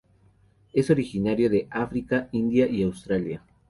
[0.73, 3.43] Es originario de África, India y Australia.